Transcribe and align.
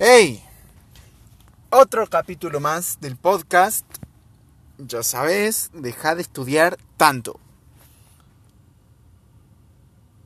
¡Hey! 0.00 0.44
Otro 1.70 2.06
capítulo 2.06 2.60
más 2.60 3.00
del 3.00 3.16
podcast. 3.16 3.84
Ya 4.78 5.02
sabes, 5.02 5.72
deja 5.74 6.14
de 6.14 6.22
estudiar 6.22 6.78
tanto. 6.96 7.40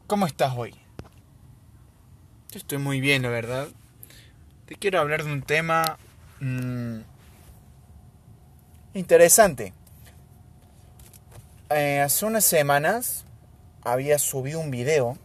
¿Cómo 0.06 0.26
estás 0.26 0.52
hoy? 0.54 0.72
Yo 2.50 2.58
estoy 2.58 2.76
muy 2.76 3.00
bien, 3.00 3.22
la 3.22 3.30
verdad. 3.30 3.68
Te 4.66 4.74
quiero 4.74 5.00
hablar 5.00 5.24
de 5.24 5.32
un 5.32 5.40
tema 5.40 5.96
mmm, 6.38 6.98
interesante. 8.92 9.72
Eh, 11.70 12.00
hace 12.00 12.26
unas 12.26 12.44
semanas 12.44 13.24
había 13.84 14.18
subido 14.18 14.60
un 14.60 14.70
video 14.70 15.16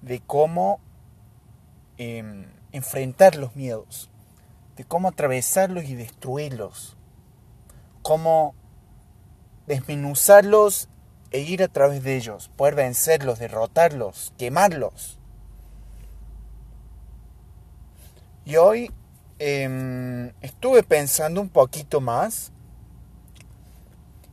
de 0.00 0.22
cómo 0.26 0.80
eh, 1.98 2.46
enfrentar 2.72 3.36
los 3.36 3.54
miedos, 3.54 4.10
de 4.76 4.84
cómo 4.84 5.08
atravesarlos 5.08 5.84
y 5.84 5.94
destruirlos, 5.94 6.96
cómo 8.02 8.54
desmenuzarlos 9.66 10.88
e 11.30 11.40
ir 11.40 11.62
a 11.62 11.68
través 11.68 12.02
de 12.02 12.16
ellos, 12.16 12.50
poder 12.56 12.74
vencerlos, 12.74 13.38
derrotarlos, 13.38 14.34
quemarlos. 14.36 15.18
Y 18.44 18.56
hoy 18.56 18.90
eh, 19.38 20.32
estuve 20.40 20.82
pensando 20.82 21.40
un 21.40 21.48
poquito 21.48 22.00
más 22.00 22.52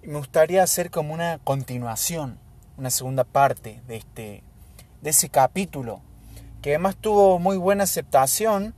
y 0.01 0.07
me 0.07 0.17
gustaría 0.17 0.63
hacer 0.63 0.89
como 0.89 1.13
una 1.13 1.39
continuación, 1.39 2.39
una 2.77 2.89
segunda 2.89 3.23
parte 3.23 3.81
de 3.87 3.97
este 3.97 4.43
de 5.01 5.11
ese 5.11 5.29
capítulo 5.29 6.01
que 6.61 6.71
además 6.71 6.95
tuvo 6.95 7.39
muy 7.39 7.57
buena 7.57 7.83
aceptación. 7.83 8.73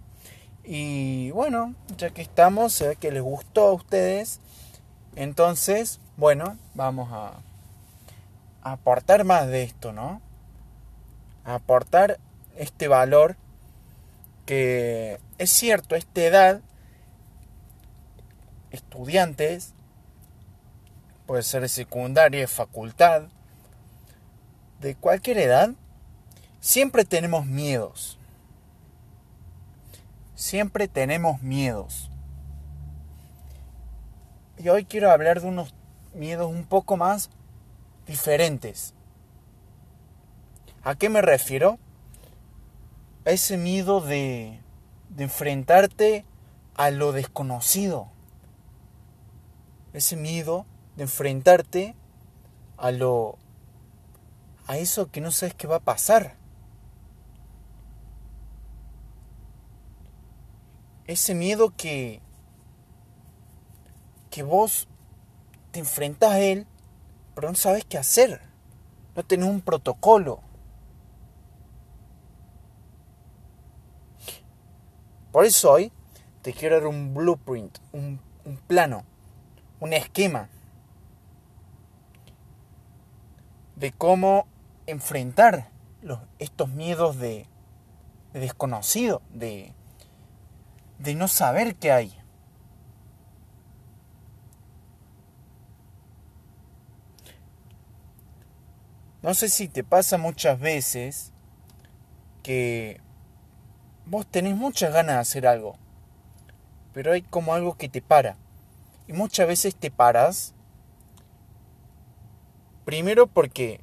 Y 0.63 1.31
bueno, 1.31 1.75
ya 1.97 2.11
que 2.11 2.21
estamos, 2.21 2.73
se 2.73 2.89
ve 2.89 2.95
que 2.95 3.11
les 3.11 3.23
gustó 3.23 3.67
a 3.67 3.73
ustedes. 3.73 4.39
Entonces, 5.15 5.99
bueno, 6.17 6.57
vamos 6.75 7.09
a, 7.11 7.33
aportar 8.61 9.23
más 9.23 9.47
de 9.47 9.63
esto, 9.63 9.91
¿no? 9.91 10.21
A 11.43 11.55
aportar 11.55 12.19
este 12.55 12.87
valor 12.87 13.35
que 14.45 15.19
es 15.37 15.49
cierto, 15.49 15.95
a 15.95 15.97
esta 15.97 16.21
edad, 16.21 16.61
estudiantes, 18.69 19.73
puede 21.25 21.43
ser 21.43 21.67
secundaria, 21.69 22.47
facultad, 22.47 23.23
de 24.79 24.95
cualquier 24.95 25.37
edad, 25.37 25.71
Siempre 26.61 27.05
tenemos 27.05 27.47
miedos. 27.47 28.19
Siempre 30.35 30.87
tenemos 30.87 31.41
miedos. 31.41 32.11
Y 34.59 34.69
hoy 34.69 34.85
quiero 34.85 35.09
hablar 35.09 35.41
de 35.41 35.47
unos 35.47 35.73
miedos 36.13 36.51
un 36.51 36.65
poco 36.65 36.97
más 36.97 37.31
diferentes. 38.05 38.93
¿A 40.83 40.93
qué 40.93 41.09
me 41.09 41.23
refiero? 41.23 41.79
A 43.25 43.31
ese 43.31 43.57
miedo 43.57 43.99
de, 43.99 44.59
de 45.09 45.23
enfrentarte 45.23 46.25
a 46.75 46.91
lo 46.91 47.11
desconocido. 47.11 48.07
Ese 49.93 50.15
miedo 50.15 50.67
de 50.95 51.03
enfrentarte 51.03 51.95
a 52.77 52.91
lo 52.91 53.39
a 54.67 54.77
eso 54.77 55.09
que 55.09 55.21
no 55.21 55.31
sabes 55.31 55.55
qué 55.55 55.65
va 55.65 55.77
a 55.77 55.79
pasar. 55.79 56.40
Ese 61.11 61.35
miedo 61.35 61.73
que, 61.75 62.21
que 64.29 64.43
vos 64.43 64.87
te 65.71 65.79
enfrentas 65.79 66.31
a 66.31 66.39
él, 66.39 66.67
pero 67.35 67.49
no 67.49 67.55
sabes 67.55 67.85
qué 67.85 67.97
hacer. 67.97 68.41
No 69.15 69.23
tenés 69.23 69.47
un 69.47 69.61
protocolo. 69.61 70.41
Por 75.31 75.45
eso 75.45 75.71
hoy 75.71 75.91
te 76.41 76.53
quiero 76.53 76.75
dar 76.75 76.87
un 76.87 77.13
blueprint, 77.13 77.77
un, 77.91 78.19
un 78.45 78.57
plano, 78.57 79.03
un 79.79 79.93
esquema 79.93 80.49
de 83.75 83.91
cómo 83.91 84.47
enfrentar 84.85 85.69
estos 86.39 86.69
miedos 86.69 87.17
de 87.17 87.47
desconocido, 88.33 89.21
de, 89.33 89.73
de 91.01 91.15
no 91.15 91.27
saber 91.27 91.75
qué 91.75 91.91
hay. 91.91 92.17
No 99.23 99.33
sé 99.33 99.49
si 99.49 99.67
te 99.67 99.83
pasa 99.83 100.17
muchas 100.17 100.59
veces 100.59 101.31
que 102.43 102.99
vos 104.05 104.25
tenés 104.25 104.55
muchas 104.55 104.93
ganas 104.93 105.15
de 105.15 105.21
hacer 105.21 105.47
algo, 105.47 105.75
pero 106.93 107.13
hay 107.13 107.21
como 107.21 107.53
algo 107.53 107.75
que 107.75 107.89
te 107.89 108.01
para. 108.01 108.37
Y 109.07 109.13
muchas 109.13 109.47
veces 109.47 109.75
te 109.75 109.91
paras, 109.91 110.53
primero 112.85 113.27
porque 113.27 113.81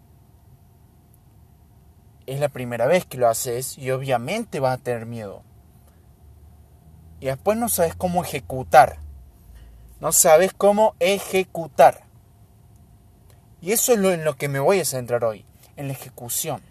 es 2.27 2.41
la 2.41 2.49
primera 2.49 2.87
vez 2.87 3.05
que 3.07 3.19
lo 3.19 3.29
haces 3.29 3.79
y 3.79 3.91
obviamente 3.91 4.61
vas 4.61 4.79
a 4.79 4.83
tener 4.83 5.07
miedo 5.07 5.48
y 7.21 7.27
después 7.27 7.59
no 7.59 7.69
sabes 7.69 7.95
cómo 7.97 8.23
ejecutar. 8.23 8.99
No 10.01 10.13
sabes 10.13 10.53
cómo 10.53 10.95
ejecutar. 11.01 12.05
Y 13.61 13.73
eso 13.73 13.93
es 13.93 13.99
lo 13.99 14.13
en 14.13 14.25
lo 14.25 14.37
que 14.37 14.49
me 14.49 14.61
voy 14.61 14.81
a 14.81 14.85
centrar 14.85 15.25
hoy, 15.25 15.45
en 15.77 15.89
la 15.89 15.93
ejecución. 15.95 16.63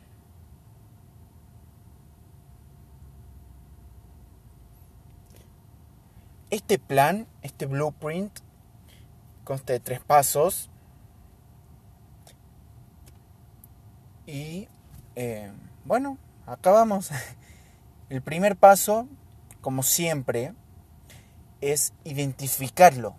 Este 6.50 6.80
plan, 6.80 7.28
este 7.42 7.66
blueprint, 7.66 8.40
consta 9.44 9.74
de 9.74 9.82
tres 9.82 10.00
pasos. 10.00 10.70
Y 14.26 14.70
eh, 15.16 15.52
bueno, 15.84 16.18
acá 16.46 16.72
vamos. 16.72 17.12
El 18.10 18.22
primer 18.22 18.56
paso 18.56 19.10
como 19.68 19.84
siempre, 19.84 20.54
es 21.60 21.92
identificarlo. 22.06 23.18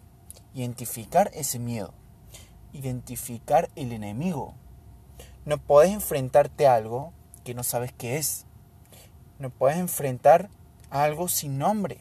Identificar 0.54 1.30
ese 1.34 1.58
miedo. 1.58 1.92
Identificar 2.72 3.68
el 3.76 3.92
enemigo. 3.92 4.54
No 5.44 5.58
puedes 5.58 5.92
enfrentarte 5.92 6.66
a 6.66 6.74
algo 6.74 7.12
que 7.44 7.52
no 7.52 7.62
sabes 7.62 7.92
qué 7.92 8.16
es. 8.16 8.46
No 9.38 9.50
puedes 9.50 9.76
enfrentar 9.76 10.48
a 10.88 11.04
algo 11.04 11.28
sin 11.28 11.58
nombre. 11.58 12.00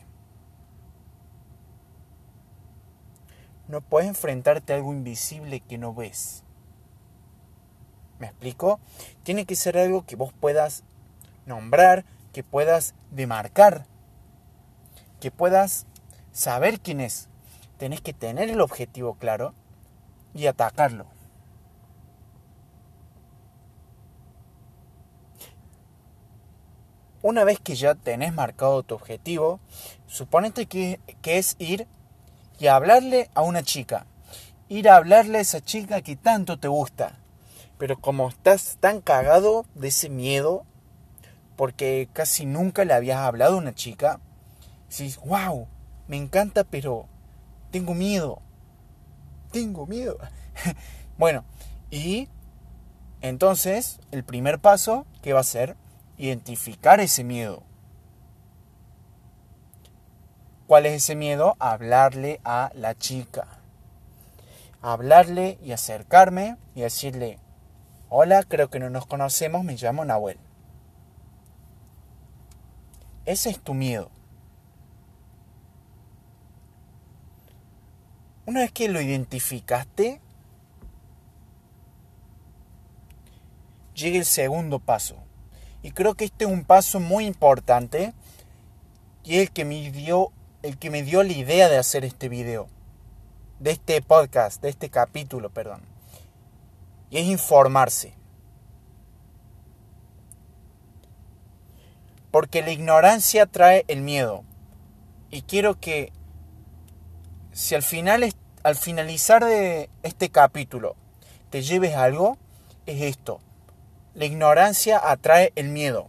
No 3.68 3.82
puedes 3.82 4.08
enfrentarte 4.08 4.72
a 4.72 4.78
algo 4.78 4.94
invisible 4.94 5.60
que 5.60 5.78
no 5.78 5.94
ves. 5.94 6.46
¿Me 8.18 8.28
explico? 8.28 8.80
Tiene 9.24 9.46
que 9.46 9.58
ser 9.58 9.78
algo 9.78 10.06
que 10.06 10.16
vos 10.16 10.32
puedas 10.32 10.86
nombrar, 11.46 12.06
que 12.32 12.46
puedas 12.46 12.96
demarcar 13.12 13.86
que 15.20 15.32
puedas 15.32 15.86
saber 16.32 16.80
quién 16.80 17.02
es. 17.02 17.28
Tenés 17.78 18.02
que 18.02 18.14
tener 18.14 18.50
el 18.50 18.62
objetivo 18.62 19.16
claro 19.16 19.54
y 20.34 20.48
atacarlo. 20.48 21.06
Una 27.22 27.44
vez 27.44 27.60
que 27.60 27.76
ya 27.76 27.96
tenés 27.96 28.34
marcado 28.34 28.84
tu 28.84 28.96
objetivo, 28.96 29.60
suponete 30.06 30.68
que, 30.68 31.00
que 31.22 31.38
es 31.38 31.56
ir 31.60 31.88
y 32.60 32.68
hablarle 32.68 33.30
a 33.34 33.42
una 33.42 33.64
chica. 33.64 34.06
Ir 34.70 34.90
a 34.90 34.96
hablarle 34.96 35.40
a 35.40 35.42
esa 35.42 35.62
chica 35.62 36.02
que 36.02 36.16
tanto 36.16 36.58
te 36.58 36.68
gusta. 36.68 37.18
Pero 37.78 38.00
como 38.00 38.30
estás 38.30 38.78
tan 38.80 39.02
cagado 39.02 39.66
de 39.76 39.90
ese 39.90 40.10
miedo, 40.10 40.66
porque 41.56 42.08
casi 42.14 42.46
nunca 42.46 42.86
le 42.86 42.94
habías 42.94 43.20
hablado 43.20 43.56
a 43.56 43.60
una 43.60 43.74
chica, 43.74 44.20
Dices, 44.90 45.20
wow, 45.26 45.68
me 46.08 46.18
encanta, 46.18 46.64
pero 46.64 47.08
tengo 47.72 47.94
miedo. 47.94 48.42
Tengo 49.52 49.86
miedo. 49.86 50.18
bueno, 51.18 51.44
y 51.92 52.30
entonces 53.22 54.00
el 54.12 54.24
primer 54.24 54.60
paso, 54.60 55.06
¿qué 55.22 55.34
va 55.34 55.42
a 55.42 55.44
ser? 55.44 55.76
Identificar 56.18 57.00
ese 57.00 57.24
miedo. 57.24 57.64
¿Cuál 60.68 60.86
es 60.86 61.04
ese 61.04 61.16
miedo? 61.16 61.56
Hablarle 61.60 62.42
a 62.44 62.72
la 62.74 62.96
chica. 62.96 63.48
Hablarle 64.82 65.58
y 65.64 65.72
acercarme 65.72 66.58
y 66.76 66.82
decirle, 66.82 67.40
hola, 68.10 68.44
creo 68.44 68.70
que 68.70 68.80
no 68.80 68.90
nos 68.90 69.06
conocemos, 69.06 69.64
me 69.64 69.76
llamo 69.76 70.04
Nahuel. 70.06 70.38
Ese 73.26 73.50
es 73.50 73.60
tu 73.60 73.74
miedo. 73.74 74.10
Una 78.48 78.62
vez 78.62 78.72
que 78.72 78.88
lo 78.88 79.02
identificaste, 79.02 80.22
llega 83.94 84.18
el 84.18 84.24
segundo 84.24 84.80
paso. 84.80 85.18
Y 85.84 85.92
creo 85.92 86.16
que 86.16 86.24
este 86.24 86.46
es 86.46 86.52
un 86.52 86.64
paso 86.64 87.02
muy 87.02 87.26
importante 87.26 88.14
y 89.26 89.40
el 89.40 89.52
que 89.52 89.66
me 89.66 89.92
dio, 89.92 90.32
el 90.64 90.78
que 90.78 90.90
me 90.90 91.04
dio 91.04 91.24
la 91.24 91.34
idea 91.34 91.68
de 91.68 91.78
hacer 91.78 92.06
este 92.06 92.30
video, 92.30 92.70
de 93.60 93.72
este 93.72 94.02
podcast, 94.02 94.62
de 94.62 94.70
este 94.70 94.90
capítulo, 94.90 95.50
perdón. 95.50 95.82
Y 97.10 97.18
es 97.18 97.26
informarse. 97.26 98.14
Porque 102.32 102.62
la 102.62 102.72
ignorancia 102.72 103.46
trae 103.46 103.84
el 103.90 104.02
miedo. 104.04 104.46
Y 105.32 105.42
quiero 105.42 105.78
que 105.82 106.14
si 107.58 107.74
al 107.74 107.82
final 107.82 108.32
al 108.62 108.76
finalizar 108.76 109.44
de 109.44 109.90
este 110.04 110.30
capítulo 110.30 110.96
te 111.50 111.64
lleves 111.64 111.96
algo, 111.96 112.38
es 112.86 113.02
esto. 113.02 113.40
La 114.14 114.26
ignorancia 114.26 115.02
atrae 115.04 115.54
el 115.56 115.70
miedo. 115.70 116.08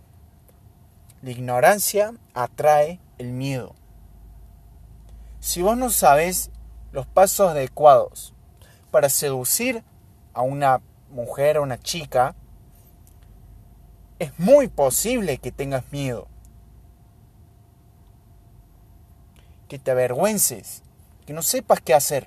La 1.22 1.30
ignorancia 1.30 2.12
atrae 2.34 3.00
el 3.16 3.32
miedo. 3.32 3.74
Si 5.40 5.62
vos 5.62 5.78
no 5.78 5.88
sabes 5.88 6.50
los 6.92 7.06
pasos 7.06 7.48
adecuados 7.48 8.34
para 8.90 9.08
seducir 9.08 9.82
a 10.34 10.42
una 10.42 10.82
mujer, 11.08 11.56
a 11.56 11.62
una 11.62 11.78
chica, 11.78 12.34
es 14.18 14.38
muy 14.38 14.68
posible 14.68 15.38
que 15.38 15.50
tengas 15.50 15.90
miedo. 15.92 16.28
Que 19.66 19.78
te 19.78 19.90
avergüences, 19.92 20.82
que 21.28 21.34
no 21.34 21.42
sepas 21.42 21.82
qué 21.82 21.92
hacer, 21.92 22.26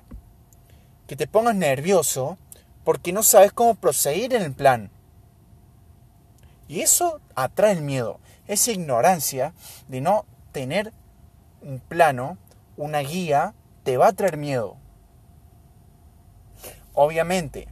que 1.08 1.16
te 1.16 1.26
pongas 1.26 1.56
nervioso 1.56 2.38
porque 2.84 3.12
no 3.12 3.24
sabes 3.24 3.52
cómo 3.52 3.74
proseguir 3.74 4.32
en 4.32 4.42
el 4.42 4.52
plan. 4.52 4.92
Y 6.68 6.82
eso 6.82 7.20
atrae 7.34 7.72
el 7.72 7.82
miedo, 7.82 8.20
esa 8.46 8.70
ignorancia 8.70 9.54
de 9.88 10.00
no 10.00 10.24
tener 10.52 10.92
un 11.62 11.80
plano, 11.80 12.38
una 12.76 13.00
guía, 13.00 13.54
te 13.82 13.96
va 13.96 14.06
a 14.06 14.12
traer 14.12 14.36
miedo. 14.36 14.76
Obviamente, 16.94 17.66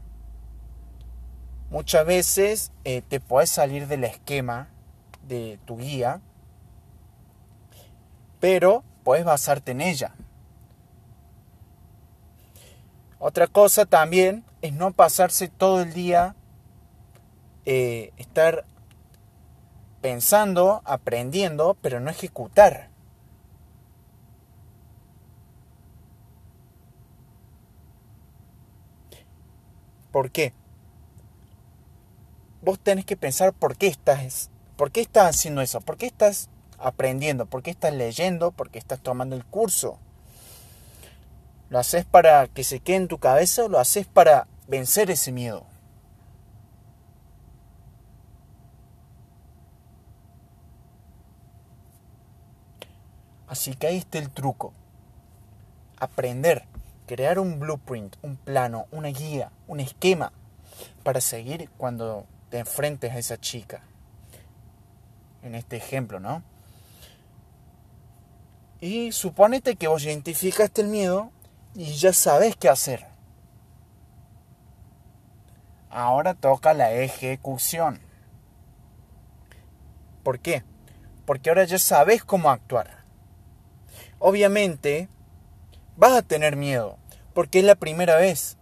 muchas 1.70 2.04
veces 2.06 2.72
eh, 2.82 3.02
te 3.02 3.20
puedes 3.20 3.50
salir 3.50 3.86
del 3.86 4.02
esquema 4.02 4.66
de 5.28 5.60
tu 5.64 5.76
guía, 5.76 6.20
pero 8.40 8.82
puedes 9.04 9.24
basarte 9.24 9.70
en 9.70 9.80
ella. 9.80 10.12
Otra 13.22 13.46
cosa 13.48 13.84
también 13.84 14.44
es 14.62 14.72
no 14.72 14.92
pasarse 14.92 15.48
todo 15.48 15.82
el 15.82 15.92
día, 15.92 16.34
eh, 17.66 18.14
estar 18.16 18.64
pensando, 20.00 20.80
aprendiendo, 20.86 21.76
pero 21.82 22.00
no 22.00 22.10
ejecutar. 22.10 22.88
¿Por 30.10 30.30
qué? 30.30 30.54
Vos 32.62 32.80
tenés 32.80 33.04
que 33.04 33.18
pensar 33.18 33.52
por 33.52 33.76
qué 33.76 33.88
estás, 33.88 34.50
por 34.78 34.92
qué 34.92 35.02
estás 35.02 35.36
haciendo 35.36 35.60
eso, 35.60 35.82
por 35.82 35.98
qué 35.98 36.06
estás 36.06 36.48
aprendiendo, 36.78 37.44
por 37.44 37.62
qué 37.62 37.70
estás 37.70 37.92
leyendo, 37.92 38.50
por 38.50 38.70
qué 38.70 38.78
estás 38.78 39.00
tomando 39.00 39.36
el 39.36 39.44
curso. 39.44 39.98
¿Lo 41.70 41.78
haces 41.78 42.04
para 42.04 42.48
que 42.48 42.64
se 42.64 42.80
quede 42.80 42.96
en 42.96 43.08
tu 43.08 43.18
cabeza 43.18 43.64
o 43.64 43.68
lo 43.68 43.78
haces 43.78 44.04
para 44.04 44.48
vencer 44.66 45.08
ese 45.08 45.30
miedo? 45.30 45.64
Así 53.46 53.74
que 53.74 53.86
ahí 53.86 53.98
está 53.98 54.18
el 54.18 54.30
truco. 54.30 54.72
Aprender, 56.00 56.64
crear 57.06 57.38
un 57.38 57.60
blueprint, 57.60 58.16
un 58.22 58.36
plano, 58.36 58.86
una 58.90 59.08
guía, 59.08 59.52
un 59.68 59.78
esquema 59.78 60.32
para 61.04 61.20
seguir 61.20 61.70
cuando 61.76 62.26
te 62.48 62.58
enfrentes 62.58 63.12
a 63.12 63.18
esa 63.18 63.40
chica. 63.40 63.82
En 65.44 65.54
este 65.54 65.76
ejemplo, 65.76 66.18
¿no? 66.18 66.42
Y 68.80 69.12
suponete 69.12 69.76
que 69.76 69.86
vos 69.86 70.02
identificaste 70.02 70.80
el 70.82 70.88
miedo 70.88 71.30
y 71.74 71.94
ya 71.94 72.12
sabes 72.12 72.56
qué 72.56 72.68
hacer. 72.68 73.06
Ahora 75.90 76.34
toca 76.34 76.72
la 76.74 76.92
ejecución. 76.92 78.00
¿Por 80.22 80.38
qué? 80.40 80.62
Porque 81.26 81.50
ahora 81.50 81.64
ya 81.64 81.78
sabes 81.78 82.24
cómo 82.24 82.50
actuar. 82.50 83.04
Obviamente, 84.18 85.08
vas 85.96 86.12
a 86.12 86.22
tener 86.22 86.56
miedo, 86.56 86.98
porque 87.34 87.60
es 87.60 87.64
la 87.64 87.74
primera 87.74 88.16
vez. 88.16 88.56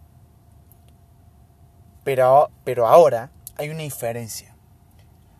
Pero, 2.03 2.49
pero 2.63 2.87
ahora 2.87 3.31
hay 3.57 3.69
una 3.69 3.83
diferencia. 3.83 4.55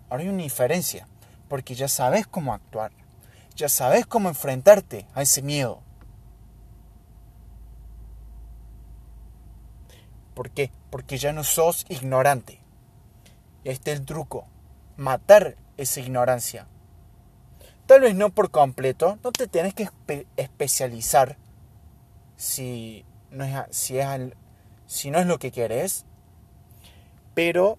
Ahora 0.09 0.23
hay 0.23 0.29
una 0.29 0.43
diferencia, 0.43 1.07
porque 1.47 1.75
ya 1.75 1.87
sabes 1.87 2.27
cómo 2.27 2.53
actuar, 2.53 2.91
ya 3.55 3.69
sabes 3.69 4.05
cómo 4.05 4.29
enfrentarte 4.29 5.07
a 5.13 5.21
ese 5.21 5.41
miedo. 5.41 5.81
¿Por 10.39 10.51
qué? 10.51 10.71
Porque 10.89 11.17
ya 11.17 11.33
no 11.33 11.43
sos 11.43 11.85
ignorante. 11.89 12.61
Y 13.65 13.71
este 13.71 13.91
es 13.91 13.99
el 13.99 14.05
truco, 14.05 14.47
matar 14.95 15.57
esa 15.75 15.99
ignorancia. 15.99 16.65
Tal 17.87 17.99
vez 17.99 18.15
no 18.15 18.29
por 18.29 18.49
completo, 18.49 19.19
no 19.21 19.33
te 19.33 19.47
tienes 19.47 19.73
que 19.73 19.89
especializar 20.37 21.35
si 22.37 23.03
no 23.31 23.43
es, 23.43 23.53
si, 23.71 23.99
es 23.99 24.07
si 24.85 25.11
no 25.11 25.19
es 25.19 25.27
lo 25.27 25.39
que 25.39 25.51
quieres, 25.51 26.05
pero 27.33 27.77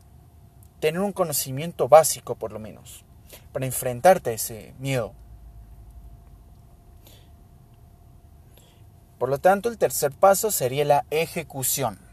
tener 0.80 1.00
un 1.00 1.12
conocimiento 1.12 1.88
básico 1.88 2.34
por 2.34 2.52
lo 2.52 2.58
menos, 2.58 3.06
para 3.54 3.64
enfrentarte 3.64 4.28
a 4.28 4.34
ese 4.34 4.74
miedo. 4.78 5.14
Por 9.18 9.30
lo 9.30 9.38
tanto, 9.38 9.70
el 9.70 9.78
tercer 9.78 10.12
paso 10.12 10.50
sería 10.50 10.84
la 10.84 11.06
ejecución. 11.08 12.09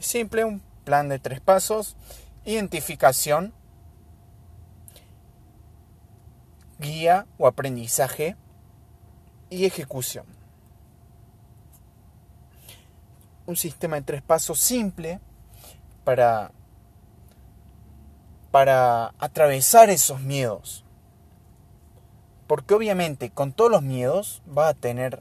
Simple, 0.00 0.44
un 0.44 0.62
plan 0.84 1.10
de 1.10 1.18
tres 1.18 1.40
pasos, 1.40 1.94
identificación, 2.46 3.52
guía 6.78 7.26
o 7.38 7.46
aprendizaje 7.46 8.34
y 9.50 9.66
ejecución. 9.66 10.24
Un 13.44 13.56
sistema 13.56 13.96
de 13.96 14.02
tres 14.02 14.22
pasos 14.22 14.58
simple 14.58 15.20
para, 16.04 16.50
para 18.50 19.12
atravesar 19.18 19.90
esos 19.90 20.20
miedos. 20.20 20.82
Porque 22.46 22.74
obviamente 22.74 23.30
con 23.30 23.52
todos 23.52 23.70
los 23.70 23.82
miedos 23.82 24.42
va 24.56 24.68
a 24.68 24.74
tener 24.74 25.20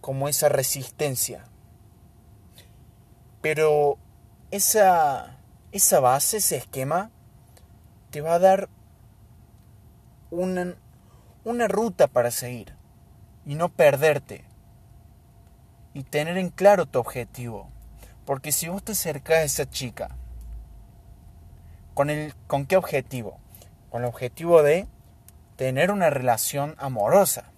como 0.00 0.28
esa 0.28 0.48
resistencia. 0.48 1.44
Pero 3.42 3.98
esa, 4.50 5.36
esa 5.72 6.00
base, 6.00 6.38
ese 6.38 6.56
esquema, 6.56 7.10
te 8.10 8.22
va 8.22 8.34
a 8.34 8.38
dar 8.38 8.68
una, 10.30 10.74
una 11.44 11.68
ruta 11.68 12.06
para 12.06 12.30
seguir 12.30 12.74
y 13.44 13.54
no 13.54 13.68
perderte 13.68 14.44
y 15.94 16.04
tener 16.04 16.38
en 16.38 16.48
claro 16.48 16.86
tu 16.86 16.98
objetivo. 16.98 17.68
Porque 18.24 18.52
si 18.52 18.68
vos 18.68 18.82
te 18.82 18.92
acercas 18.92 19.38
a 19.38 19.42
esa 19.42 19.68
chica, 19.68 20.16
¿con, 21.94 22.08
el, 22.08 22.34
¿con 22.46 22.66
qué 22.66 22.76
objetivo? 22.76 23.38
Con 23.90 24.02
el 24.02 24.08
objetivo 24.08 24.62
de 24.62 24.86
tener 25.56 25.90
una 25.90 26.10
relación 26.10 26.74
amorosa, 26.78 27.50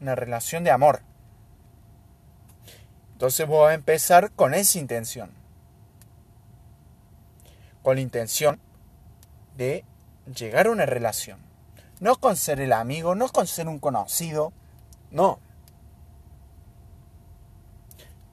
una 0.00 0.14
relación 0.14 0.64
de 0.64 0.70
amor. 0.70 1.02
Entonces 3.16 3.48
vas 3.48 3.70
a 3.70 3.72
empezar 3.72 4.30
con 4.32 4.52
esa 4.52 4.78
intención. 4.78 5.30
Con 7.82 7.94
la 7.94 8.02
intención 8.02 8.60
de 9.56 9.86
llegar 10.26 10.66
a 10.66 10.70
una 10.70 10.84
relación. 10.84 11.38
No 11.98 12.16
con 12.16 12.36
ser 12.36 12.60
el 12.60 12.74
amigo, 12.74 13.14
no 13.14 13.30
con 13.30 13.46
ser 13.46 13.68
un 13.68 13.78
conocido, 13.78 14.52
no. 15.10 15.38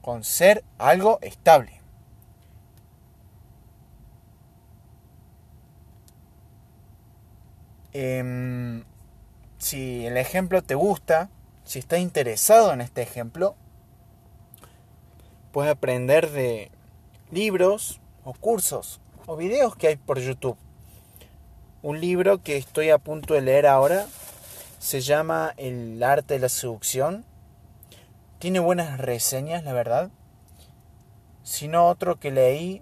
Con 0.02 0.25
ser 0.25 0.66
algo 0.78 1.18
estable. 1.22 1.80
Em, 7.94 8.84
si 9.60 10.06
el 10.06 10.18
ejemplo 10.18 10.62
te 10.62 10.75
gusta, 10.75 11.30
si 11.63 11.80
estás 11.80 12.00
interesado 12.00 12.74
en 12.74 12.82
este 12.82 13.02
ejemplo, 13.02 13.56
puedes 15.53 15.72
aprender 15.72 16.31
de 16.31 16.72
libros 17.31 18.01
o 18.25 18.33
cursos 18.33 19.00
o 19.27 19.38
videos 19.38 19.75
que 19.75 19.88
hay 19.88 19.95
por 19.95 20.19
YouTube. 20.19 20.57
Un 21.83 22.01
libro 22.01 22.41
que 22.41 22.57
estoy 22.57 22.89
a 22.89 22.98
punto 22.98 23.36
de 23.36 23.41
leer 23.41 23.67
ahora 23.67 24.07
se 24.79 25.00
llama 25.00 25.53
El 25.57 26.01
arte 26.01 26.33
de 26.33 26.39
la 26.39 26.50
seducción. 26.50 27.24
Tiene 28.39 28.60
buenas 28.60 29.00
reseñas, 29.00 29.63
la 29.63 29.74
verdad. 29.74 30.10
Si 31.43 31.67
no, 31.67 31.88
otro 31.88 32.19
que 32.19 32.31
leí 32.31 32.81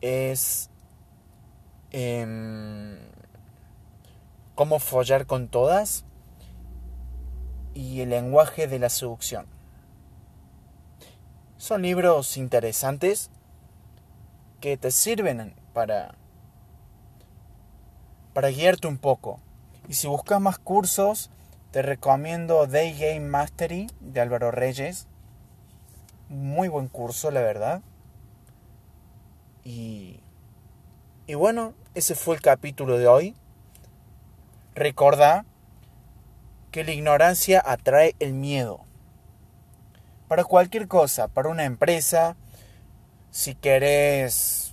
es 0.00 0.70
em, 1.90 2.98
Cómo 4.54 4.78
follar 4.78 5.26
con 5.26 5.48
todas 5.48 6.04
y 7.74 8.00
El 8.00 8.10
lenguaje 8.10 8.66
de 8.66 8.78
la 8.78 8.88
seducción. 8.88 9.57
Son 11.58 11.82
libros 11.82 12.36
interesantes 12.36 13.30
que 14.60 14.76
te 14.76 14.90
sirven 14.90 15.54
para 15.72 16.14
para 18.32 18.50
guiarte 18.50 18.86
un 18.86 18.98
poco. 18.98 19.40
Y 19.88 19.94
si 19.94 20.06
buscas 20.06 20.40
más 20.40 20.58
cursos, 20.58 21.32
te 21.72 21.82
recomiendo 21.82 22.68
Day 22.68 22.96
Game 22.96 23.26
Mastery 23.28 23.88
de 23.98 24.20
Álvaro 24.20 24.52
Reyes. 24.52 25.08
Muy 26.28 26.68
buen 26.68 26.86
curso, 26.86 27.32
la 27.32 27.40
verdad. 27.40 27.82
Y, 29.64 30.20
y 31.26 31.34
bueno, 31.34 31.74
ese 31.94 32.14
fue 32.14 32.36
el 32.36 32.40
capítulo 32.40 32.98
de 32.98 33.08
hoy. 33.08 33.34
Recordá 34.76 35.44
que 36.70 36.84
la 36.84 36.92
ignorancia 36.92 37.60
atrae 37.66 38.14
el 38.20 38.34
miedo. 38.34 38.84
Para 40.28 40.44
cualquier 40.44 40.86
cosa, 40.88 41.28
para 41.28 41.48
una 41.48 41.64
empresa, 41.64 42.36
si 43.30 43.54
querés 43.54 44.68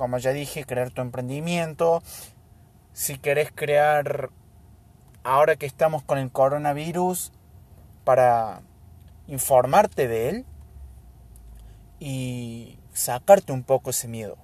como 0.00 0.16
ya 0.16 0.32
dije, 0.32 0.64
crear 0.64 0.90
tu 0.90 1.02
emprendimiento. 1.02 2.02
Si 2.94 3.18
querés 3.18 3.52
crear, 3.54 4.30
ahora 5.24 5.56
que 5.56 5.66
estamos 5.66 6.02
con 6.02 6.16
el 6.16 6.32
coronavirus, 6.32 7.32
para 8.02 8.62
informarte 9.26 10.08
de 10.08 10.30
él 10.30 10.46
y 11.98 12.78
sacarte 12.94 13.52
un 13.52 13.62
poco 13.62 13.90
ese 13.90 14.08
miedo. 14.08 14.38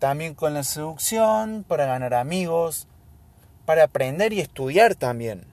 También 0.00 0.34
con 0.34 0.52
la 0.52 0.64
seducción, 0.64 1.62
para 1.62 1.86
ganar 1.86 2.14
amigos, 2.14 2.88
para 3.66 3.84
aprender 3.84 4.32
y 4.32 4.40
estudiar 4.40 4.96
también. 4.96 5.46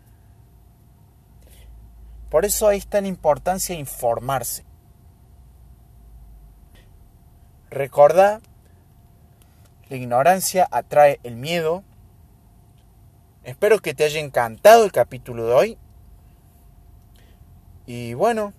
Por 2.32 2.46
eso 2.46 2.72
es 2.72 2.88
tan 2.88 3.06
importancia 3.06 3.76
informarse. 3.76 4.64
Recuerda, 7.70 8.40
la 9.90 9.98
ignorancia 9.98 10.66
atrae 10.72 11.20
el 11.24 11.36
miedo. 11.36 11.84
Espero 13.44 13.80
que 13.80 13.94
te 13.94 14.06
haya 14.06 14.22
encantado 14.22 14.86
el 14.86 14.94
capítulo 14.94 15.46
de 15.46 15.54
hoy. 15.54 15.78
Y 17.86 18.14
bueno, 18.14 18.54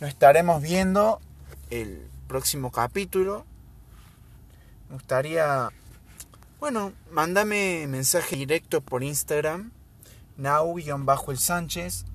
nos 0.00 0.10
estaremos 0.10 0.60
viendo 0.60 1.20
el 1.70 2.10
próximo 2.26 2.72
capítulo. 2.72 3.46
Me 4.88 4.94
gustaría, 4.96 5.68
bueno, 6.58 6.92
mándame 7.12 7.86
mensaje 7.86 8.34
directo 8.34 8.80
por 8.80 9.04
Instagram, 9.04 9.70
now-el 10.36 11.38
Sánchez, 11.38 12.06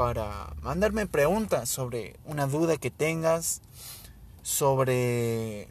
para 0.00 0.54
mandarme 0.62 1.06
preguntas 1.06 1.68
sobre 1.68 2.16
una 2.24 2.46
duda 2.46 2.78
que 2.78 2.90
tengas 2.90 3.60
sobre 4.40 5.68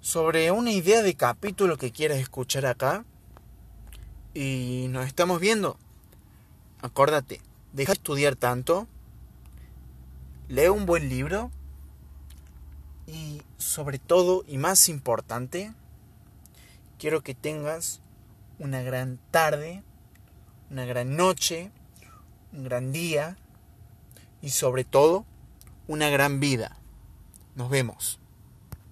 sobre 0.00 0.50
una 0.50 0.72
idea 0.72 1.00
de 1.02 1.14
capítulo 1.14 1.76
que 1.76 1.92
quieras 1.92 2.18
escuchar 2.18 2.66
acá 2.66 3.04
y 4.34 4.86
nos 4.90 5.06
estamos 5.06 5.38
viendo. 5.38 5.78
Acuérdate, 6.82 7.40
deja 7.72 7.92
de 7.92 7.98
estudiar 7.98 8.34
tanto, 8.34 8.88
lee 10.48 10.66
un 10.66 10.86
buen 10.86 11.08
libro 11.08 11.52
y 13.06 13.42
sobre 13.58 14.00
todo 14.00 14.42
y 14.48 14.58
más 14.58 14.88
importante, 14.88 15.72
quiero 16.98 17.22
que 17.22 17.36
tengas 17.36 18.00
una 18.58 18.82
gran 18.82 19.20
tarde, 19.30 19.84
una 20.70 20.84
gran 20.84 21.16
noche, 21.16 21.70
un 22.52 22.64
gran 22.64 22.92
día 22.92 23.36
y 24.42 24.50
sobre 24.50 24.84
todo 24.84 25.24
una 25.86 26.08
gran 26.10 26.40
vida. 26.40 26.76
Nos 27.54 27.70
vemos. 27.70 28.18